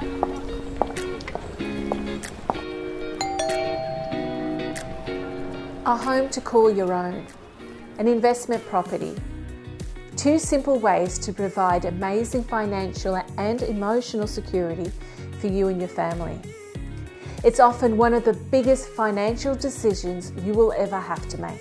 [0.00, 0.04] A
[5.96, 7.26] home to call your own,
[7.98, 9.16] an investment property.
[10.14, 14.92] Two simple ways to provide amazing financial and emotional security
[15.40, 16.40] for you and your family.
[17.42, 21.60] It's often one of the biggest financial decisions you will ever have to make.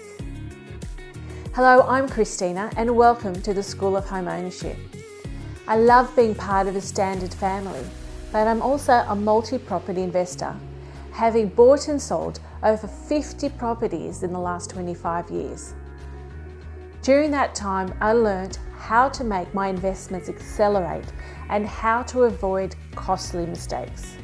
[1.55, 4.77] Hello, I'm Christina and welcome to the School of Home Ownership.
[5.67, 7.83] I love being part of a standard family,
[8.32, 10.55] but I'm also a multi property investor,
[11.12, 15.73] having bought and sold over 50 properties in the last 25 years.
[17.02, 21.05] During that time, I learned how to make my investments accelerate
[21.49, 24.16] and how to avoid costly mistakes.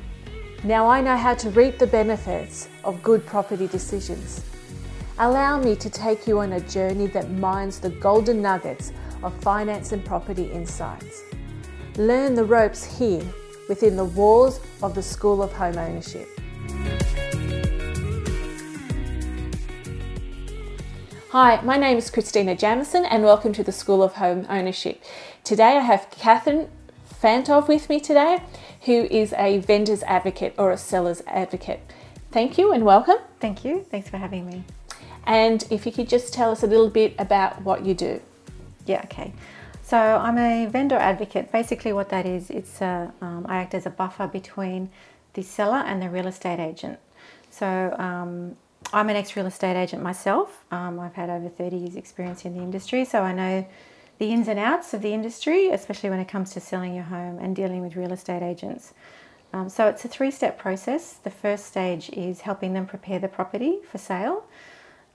[0.63, 4.41] Now I know how to reap the benefits of good property decisions.
[5.19, 8.91] Allow me to take you on a journey that mines the golden nuggets
[9.21, 11.21] of finance and property insights.
[11.97, 13.23] Learn the ropes here
[13.69, 16.27] within the walls of the School of Home Ownership.
[21.29, 25.01] Hi, my name is Christina Jamison and welcome to the School of Home Ownership.
[25.43, 26.69] Today I have Kathryn
[27.23, 28.43] Fantov with me today,
[28.81, 31.81] who is a vendor's advocate or a seller's advocate.
[32.31, 33.17] Thank you and welcome.
[33.39, 33.83] Thank you.
[33.89, 34.63] Thanks for having me.
[35.25, 38.21] And if you could just tell us a little bit about what you do.
[38.85, 39.33] Yeah, okay.
[39.83, 41.51] So I'm a vendor advocate.
[41.51, 44.89] Basically, what that is, it's a, um, I act as a buffer between
[45.33, 46.99] the seller and the real estate agent.
[47.49, 48.55] So um,
[48.93, 50.63] I'm an ex real estate agent myself.
[50.71, 53.67] Um, I've had over 30 years' experience in the industry, so I know
[54.19, 57.37] the ins and outs of the industry, especially when it comes to selling your home
[57.37, 58.93] and dealing with real estate agents.
[59.51, 61.13] Um, so it's a three step process.
[61.13, 64.45] The first stage is helping them prepare the property for sale.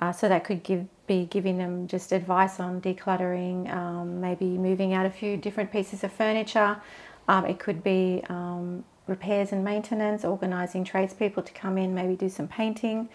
[0.01, 4.95] Uh, so that could give, be giving them just advice on decluttering, um, maybe moving
[4.95, 6.81] out a few different pieces of furniture.
[7.27, 12.29] Um, it could be um, repairs and maintenance, organising tradespeople to come in, maybe do
[12.29, 13.09] some painting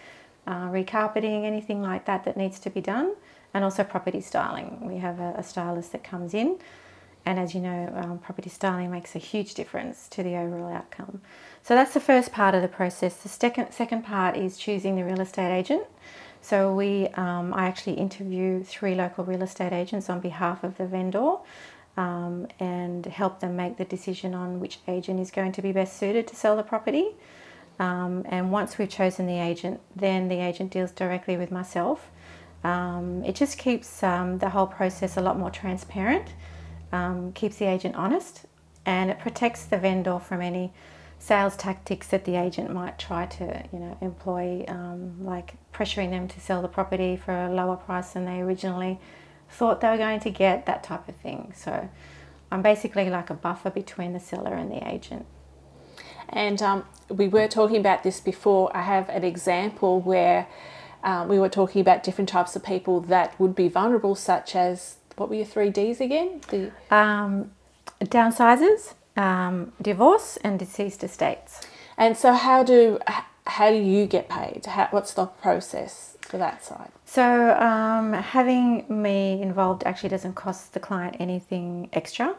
[0.46, 3.14] uh, recarpeting, anything like that that needs to be done,
[3.52, 4.78] and also property styling.
[4.82, 6.58] We have a, a stylist that comes in,
[7.24, 11.22] and as you know, um, property styling makes a huge difference to the overall outcome.
[11.62, 13.16] So that's the first part of the process.
[13.16, 15.84] The second second part is choosing the real estate agent.
[16.44, 20.86] So we, um, I actually interview three local real estate agents on behalf of the
[20.86, 21.36] vendor.
[21.96, 25.96] Um, and help them make the decision on which agent is going to be best
[25.96, 27.10] suited to sell the property.
[27.78, 32.10] Um, and once we've chosen the agent, then the agent deals directly with myself.
[32.64, 36.34] Um, it just keeps um, the whole process a lot more transparent,
[36.90, 38.44] um, keeps the agent honest,
[38.84, 40.72] and it protects the vendor from any
[41.24, 46.28] sales tactics that the agent might try to, you know, employ, um, like pressuring them
[46.28, 49.00] to sell the property for a lower price than they originally
[49.48, 51.50] thought they were going to get, that type of thing.
[51.56, 51.88] So
[52.52, 55.24] I'm basically like a buffer between the seller and the agent.
[56.28, 58.70] And um, we were talking about this before.
[58.76, 60.46] I have an example where
[61.02, 64.96] uh, we were talking about different types of people that would be vulnerable, such as
[65.16, 66.42] what were your three Ds again?
[66.48, 67.52] The um,
[68.02, 71.60] downsizers, um, divorce, and deceased estates.
[71.96, 72.98] And so, how do
[73.46, 74.66] how do you get paid?
[74.66, 76.90] How, what's the process for that side?
[77.04, 82.34] So, um, having me involved actually doesn't cost the client anything extra.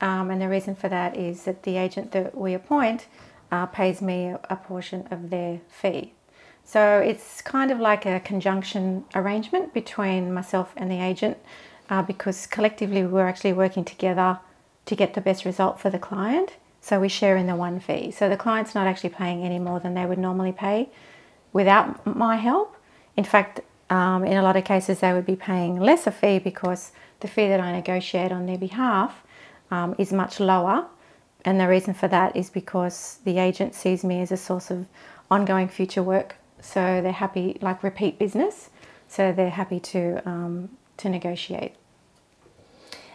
[0.00, 3.06] Um, and the reason for that is that the agent that we appoint
[3.52, 6.14] uh, pays me a, portion of their fee.
[6.64, 11.36] So it's kind of like a conjunction arrangement between myself and the agent
[11.90, 14.38] uh, because collectively we're actually working together
[14.90, 16.50] to get the best result for the client.
[16.80, 18.10] So we share in the one fee.
[18.10, 20.88] So the client's not actually paying any more than they would normally pay
[21.52, 22.76] without my help.
[23.16, 26.38] In fact, um, in a lot of cases, they would be paying less a fee
[26.38, 29.24] because the fee that I negotiate on their behalf
[29.70, 30.86] um, is much lower
[31.44, 34.86] and the reason for that is because the agent sees me as a source of
[35.30, 36.36] ongoing future work.
[36.60, 38.70] So they're happy, like repeat business.
[39.08, 41.74] So they're happy to um, to negotiate.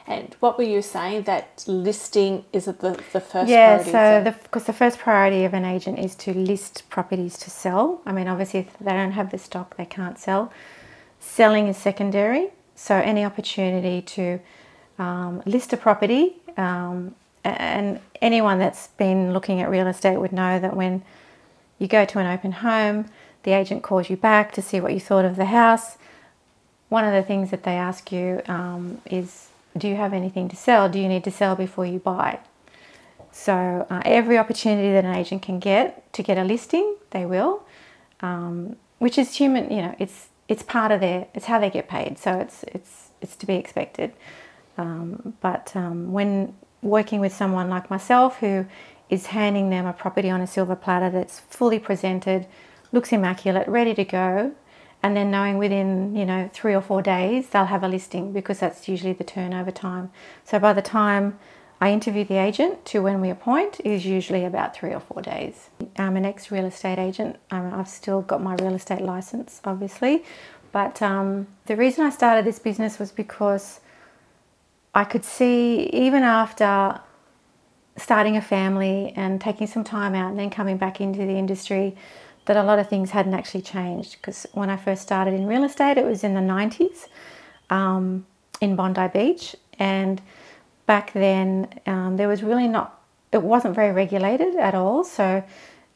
[0.07, 2.73] And what were you saying that listing is the,
[3.11, 3.91] the first yeah, priority?
[3.91, 7.49] Yeah, so because the, the, first priority of an agent is to list properties to
[7.49, 8.01] sell.
[8.05, 10.53] I mean, obviously, if they don't have the stock, they can't sell.
[11.19, 12.49] Selling is secondary.
[12.75, 14.39] So any opportunity to
[14.99, 20.59] um, list a property um, and anyone that's been looking at real estate would know
[20.59, 21.03] that when
[21.79, 23.05] you go to an open home,
[23.43, 25.97] the agent calls you back to see what you thought of the house.
[26.89, 30.55] One of the things that they ask you um, is Do you have anything to
[30.55, 30.87] sell?
[30.89, 32.39] Do you need to sell before you buy?
[33.31, 37.63] So, uh, every opportunity that an agent can get to get a listing, they will,
[38.21, 41.89] um, which is human, you know, it's it's part of their, it's how they get
[41.89, 42.17] paid.
[42.17, 44.13] So, it's, it's, it's to be expected.
[44.77, 48.65] Um, but um, when working with someone like myself who
[49.09, 52.45] is handing them a property on a silver platter that's fully presented,
[52.91, 54.53] looks immaculate, ready to go,
[55.05, 58.59] and then knowing within you know three or four days they'll have a listing because
[58.59, 60.09] that's usually the turnover time.
[60.43, 61.37] So by the time
[61.79, 65.69] I interview the agent to when we appoint is usually about three or four days.
[65.97, 67.35] I'm an ex real estate agent.
[67.51, 70.23] Um, I've still got my real estate license, obviously,
[70.71, 73.81] but um, the reason I started this business was because
[74.95, 76.99] I could see even after
[77.95, 81.95] starting a family and taking some time out and then coming back into the industry
[82.45, 85.63] that a lot of things hadn't actually changed because when I first started in real
[85.63, 87.07] estate it was in the 90s
[87.69, 88.25] um,
[88.61, 89.55] in Bondi Beach.
[89.77, 90.21] And
[90.85, 93.01] back then um, there was really not
[93.31, 95.03] it wasn't very regulated at all.
[95.03, 95.43] So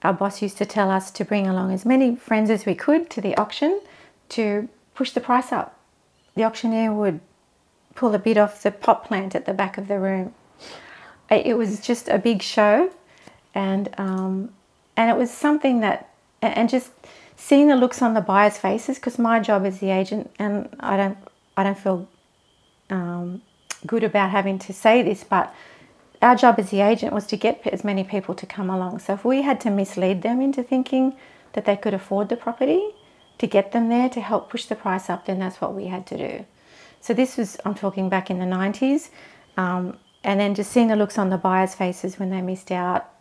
[0.03, 3.09] our boss used to tell us to bring along as many friends as we could
[3.11, 3.81] to the auction
[4.29, 5.79] to push the price up.
[6.35, 7.19] The auctioneer would
[7.95, 10.33] pull a bit off the pot plant at the back of the room.
[11.29, 12.91] It was just a big show.
[13.53, 14.53] And um,
[14.95, 16.09] and it was something that
[16.41, 16.91] and just
[17.35, 20.97] seeing the looks on the buyers faces because my job as the agent and I
[20.97, 21.17] don't
[21.57, 22.07] I don't feel
[22.89, 23.41] um,
[23.85, 25.53] good about having to say this, but
[26.21, 28.99] our job as the agent was to get as many people to come along.
[28.99, 31.15] So if we had to mislead them into thinking
[31.53, 32.81] that they could afford the property
[33.37, 36.05] to get them there to help push the price up, then that's what we had
[36.07, 36.45] to do.
[37.01, 39.09] So this was, I'm talking back in the 90s,
[39.55, 43.13] um, and then just seeing the looks on the buyers' faces when they missed out,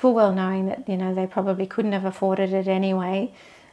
[0.00, 3.30] full well knowing that you know they probably couldn't have afforded it anyway,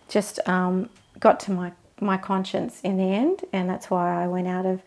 [0.10, 0.90] just um,
[1.20, 1.72] got to my
[2.02, 4.82] my conscience in the end, and that's why I went out of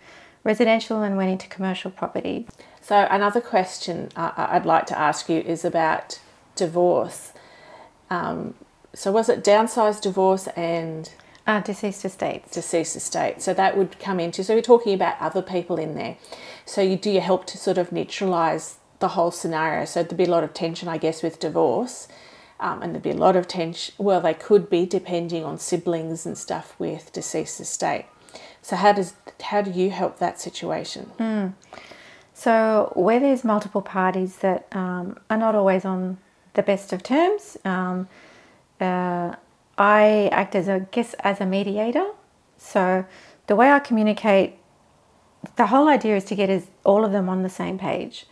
[0.44, 2.46] residential and went into commercial property.
[2.82, 6.20] So, another question I'd like to ask you is about
[6.56, 7.32] divorce.
[8.10, 8.54] Um,
[8.92, 11.10] so, was it downsized divorce and
[11.46, 12.50] uh, deceased estates?
[12.50, 13.40] Deceased estate.
[13.40, 14.44] So that would come into.
[14.44, 16.16] So we're talking about other people in there.
[16.66, 19.84] So you do you help to sort of neutralise the whole scenario.
[19.84, 22.08] So there'd be a lot of tension, I guess, with divorce.
[22.60, 23.94] Um, and there'd be a lot of tension.
[23.98, 28.04] Well, they could be depending on siblings and stuff with deceased estate.
[28.62, 31.10] So how does how do you help that situation?
[31.18, 31.54] Mm.
[32.34, 36.18] So where there's multiple parties that um, are not always on
[36.54, 38.08] the best of terms, um,
[38.80, 39.34] uh,
[39.78, 42.06] I act as a guess as a mediator.
[42.58, 43.06] So
[43.46, 44.56] the way I communicate,
[45.56, 48.26] the whole idea is to get is all of them on the same page,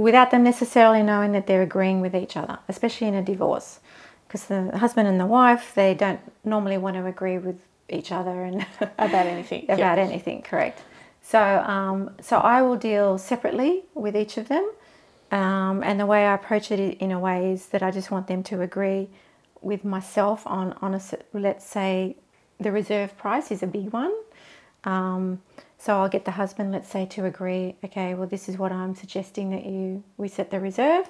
[0.00, 3.80] without them necessarily knowing that they're agreeing with each other, especially in a divorce,
[4.26, 8.42] because the husband and the wife they don't normally want to agree with each other
[8.42, 8.64] and
[8.98, 9.66] about anything.
[9.68, 10.82] about anything, correct.
[11.22, 14.70] So, um, so I will deal separately with each of them,
[15.30, 18.26] um, and the way I approach it in a way is that I just want
[18.26, 19.08] them to agree
[19.60, 21.00] with myself on on a
[21.34, 22.16] let's say
[22.58, 24.14] the reserve price is a big one.
[24.84, 25.42] Um,
[25.80, 27.74] so I'll get the husband, let's say, to agree.
[27.82, 31.08] Okay, well, this is what I'm suggesting that you we set the reserve.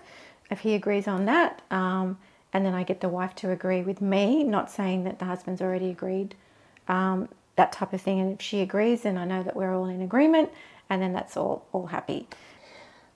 [0.49, 2.19] If he agrees on that, um,
[2.53, 5.61] and then I get the wife to agree with me, not saying that the husband's
[5.61, 6.37] already agreed
[6.87, 8.21] um, that type of thing.
[8.21, 10.51] And if she agrees, then I know that we're all in agreement,
[10.89, 12.29] and then that's all all happy.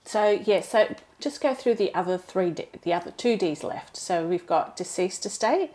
[0.04, 2.52] So yeah, so just go through the other three,
[2.82, 3.96] the other two D's left.
[3.96, 5.70] So we've got deceased estate.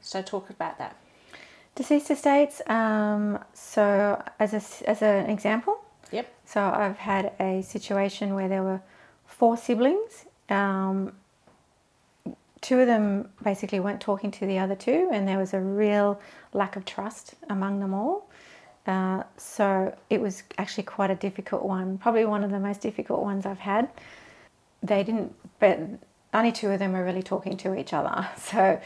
[0.00, 0.96] So talk about that.
[1.74, 2.60] Deceased estates.
[2.66, 5.80] Um, so as a, as an example.
[6.12, 6.32] Yep.
[6.44, 8.80] So I've had a situation where there were
[9.26, 10.26] four siblings.
[10.48, 11.12] Um,
[12.60, 16.20] two of them basically weren't talking to the other two, and there was a real
[16.52, 18.28] lack of trust among them all.
[18.86, 23.22] Uh, so it was actually quite a difficult one, probably one of the most difficult
[23.22, 23.88] ones I've had.
[24.82, 25.78] They didn't, but
[26.32, 28.28] only two of them were really talking to each other.
[28.38, 28.80] So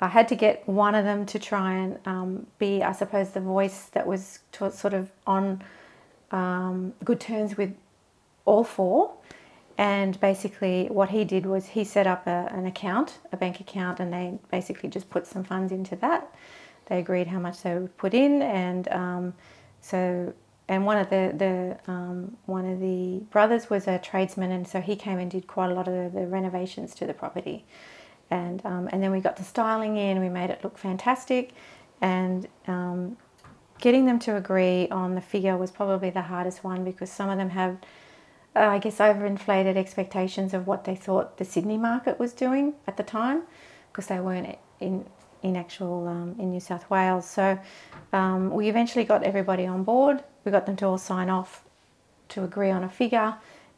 [0.00, 3.40] I had to get one of them to try and um, be, I suppose, the
[3.40, 5.62] voice that was sort of on
[6.30, 7.74] um, good terms with
[8.44, 9.16] all four
[9.78, 14.00] and basically, what he did was he set up a, an account, a bank account,
[14.00, 16.34] and they basically just put some funds into that.
[16.86, 19.34] They agreed how much they would put in, and um,
[19.82, 20.32] so
[20.68, 24.80] and one of the the um, one of the brothers was a tradesman, and so
[24.80, 27.66] he came and did quite a lot of the, the renovations to the property,
[28.30, 31.52] and um, and then we got the styling in, we made it look fantastic,
[32.00, 33.16] and um,
[33.80, 37.38] getting them to agree on the figure was probably the hardest one because some of
[37.38, 37.78] them have
[38.56, 42.96] uh, I guess, overinflated expectations of what they thought the Sydney market was doing at
[42.96, 43.42] the time
[43.92, 45.04] because they weren't in,
[45.42, 47.28] in actual um, in New South Wales.
[47.28, 47.58] So
[48.14, 50.24] um, we eventually got everybody on board.
[50.44, 51.64] We got them to all sign off
[52.30, 53.34] to agree on a figure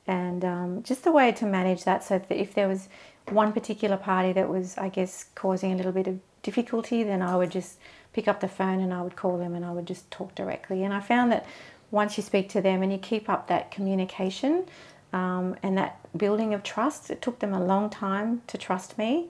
[0.06, 2.88] and um, just a way to manage that so that if there was
[3.32, 7.36] one particular party that was, I guess, causing a little bit of difficulty, then I
[7.36, 7.78] would just
[8.12, 10.84] pick up the phone and I would call them and I would just talk directly.
[10.84, 11.46] And I found that
[11.90, 14.66] once you speak to them and you keep up that communication,
[15.12, 19.28] Um, and that building of trust, it took them a long time to trust me.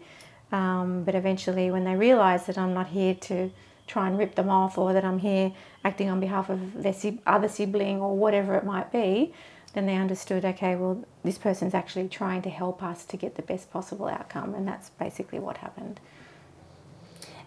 [0.50, 3.50] Um, but eventually, when they realised that I'm not here to
[3.86, 5.52] try and rip them off or that I'm here
[5.84, 6.94] acting on behalf of their
[7.26, 9.32] other sibling or whatever it might be,
[9.74, 13.42] then they understood okay, well, this person's actually trying to help us to get the
[13.42, 14.54] best possible outcome.
[14.54, 16.00] And that's basically what happened.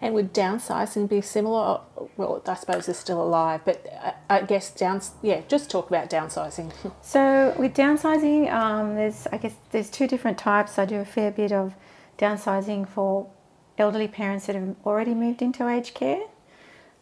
[0.02, 1.80] And would downsizing be similar?
[2.16, 3.86] Well, I suppose they're still alive, but
[4.28, 5.12] I guess downs.
[5.22, 6.72] Yeah, just talk about downsizing.
[7.02, 10.76] so with downsizing, um, there's I guess there's two different types.
[10.76, 11.74] I do a fair bit of
[12.18, 13.30] downsizing for
[13.78, 16.22] elderly parents that have already moved into aged care.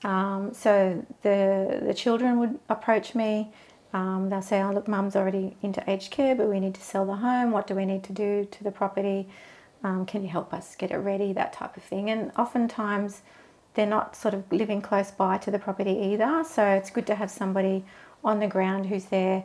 [0.05, 3.51] Um, so the the children would approach me.
[3.93, 7.05] Um, they'll say, "Oh, look, mum's already into aged care, but we need to sell
[7.05, 7.51] the home.
[7.51, 9.29] What do we need to do to the property?"
[9.83, 11.33] Um, can you help us get it ready?
[11.33, 12.11] That type of thing.
[12.11, 13.23] And oftentimes
[13.75, 16.45] they're not sort of living close by to the property either.
[16.45, 17.85] So it's good to have somebody
[18.23, 19.45] on the ground who's there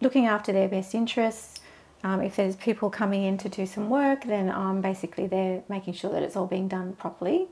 [0.00, 1.60] looking after their best interests.
[2.02, 5.94] Um, if there's people coming in to do some work, then I'm basically there making
[5.94, 7.48] sure that it's all being done properly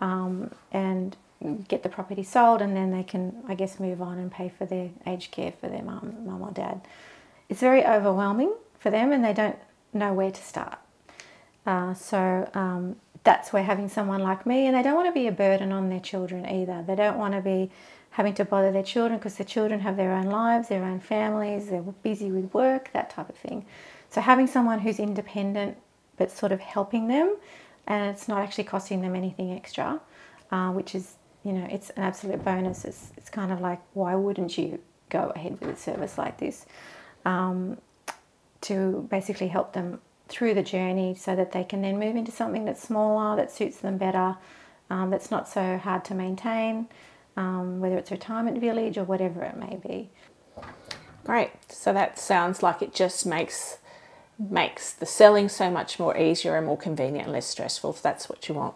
[0.00, 1.16] um, and
[1.68, 4.66] get the property sold, and then they can, I guess, move on and pay for
[4.66, 6.80] their aged care for their mum, mum or dad.
[7.48, 9.58] It's very overwhelming for them, and they don't
[9.92, 10.78] know where to start.
[11.66, 15.26] Uh, so um, that's where having someone like me, and they don't want to be
[15.26, 16.84] a burden on their children either.
[16.86, 17.70] They don't want to be
[18.10, 21.68] having to bother their children because the children have their own lives, their own families,
[21.68, 23.66] they're busy with work, that type of thing.
[24.08, 25.76] So having someone who's independent
[26.16, 27.34] but sort of helping them,
[27.86, 30.00] and it's not actually costing them anything extra,
[30.52, 32.84] uh, which is you know it's an absolute bonus.
[32.84, 36.66] It's it's kind of like why wouldn't you go ahead with a service like this?
[37.24, 37.78] Um,
[38.62, 42.64] to basically help them through the journey so that they can then move into something
[42.64, 44.36] that's smaller, that suits them better,
[44.88, 46.88] um, that's not so hard to maintain,
[47.36, 50.08] um, whether it's retirement village or whatever it may be.
[51.24, 51.50] Great.
[51.68, 53.78] So that sounds like it just makes
[54.36, 58.28] makes the selling so much more easier and more convenient and less stressful if that's
[58.28, 58.74] what you want.